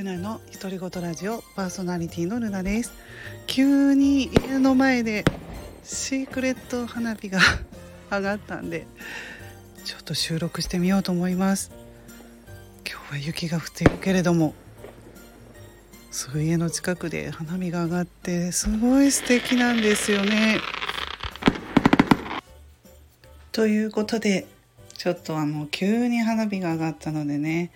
[0.00, 2.92] ルナの独り言ラジオパーソナリティのルナです。
[3.46, 5.24] 急に家の前で
[5.84, 7.38] シークレット花火が
[8.10, 8.86] 上がったんで
[9.84, 11.70] ちょっと収録してみようと思います。
[12.86, 14.54] 今日は雪が降っているけれども
[16.10, 20.58] そう家の近くで花火が上がってすごい素敵なんですよね。
[23.52, 24.46] ということで
[24.96, 27.70] ちょっとあの急に花火が上がったのでね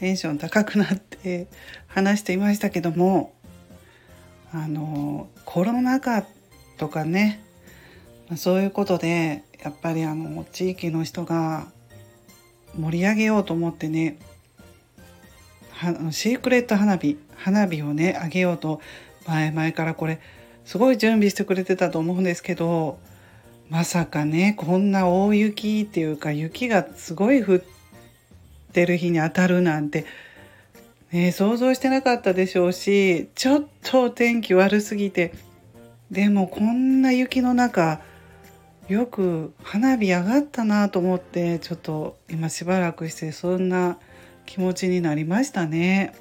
[0.00, 1.46] テンション高くなって
[1.86, 3.32] 話していましたけども
[4.52, 6.24] あのコロナ禍
[6.78, 7.42] とかね
[8.36, 11.66] そういうことでやっぱりあの地域の人が
[12.78, 14.18] 盛り上げようと思ってね
[16.10, 18.80] シークレット花火花火をねあげようと
[19.26, 20.20] 前々からこれ
[20.64, 22.98] すごい準備してくれてたと思うんですけど
[23.68, 27.62] まさかねこんな大雪っていうか雪がすごい降っ
[28.72, 30.06] てる日に当たるなんて、
[31.12, 35.32] ね、想像してなかったでしょうしちょっと天気悪すぎて
[36.10, 38.00] でもこんな雪の中
[38.88, 43.98] よく花火上がったなと思ってちょっと今しばらくしてそんな
[44.46, 46.14] 気持ちになりましたね。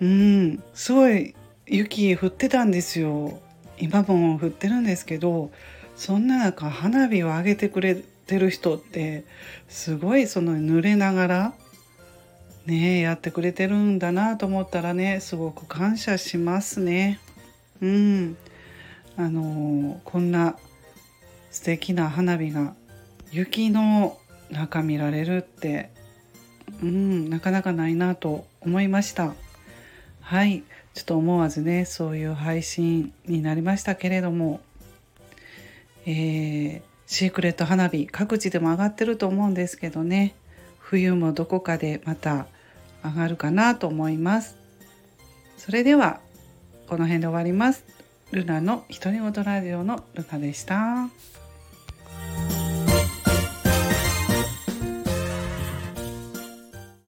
[0.00, 1.34] うんすごい
[1.66, 3.40] 雪降ってたんですよ
[3.78, 5.50] 今も降ってるんですけど
[5.96, 9.24] そんな中花火を上げてくれてる人って
[9.68, 11.54] すごいその濡れながら
[12.66, 17.20] ねやってくれてるんだなと思ったらねすごく感謝しますね。
[17.80, 18.36] うん
[19.16, 20.56] あのこんな
[21.50, 22.74] 素敵な花火が
[23.32, 24.18] 雪の
[24.50, 25.90] 中見られるって
[26.82, 29.34] うんなかなかないなと思いました。
[30.20, 30.62] はい。
[30.94, 34.60] ちょっと思わずねそういう配信になりましたけれども。
[36.08, 40.34] えー、シークレット花火各地でも上がってると思うんですけどね。
[40.78, 42.46] 冬もどこかでまた
[43.04, 44.56] 上がるかなと思います。
[45.58, 46.20] それでは
[46.86, 47.84] この辺で終わります。
[48.30, 51.08] ルナの独り言ラジオのルナでした。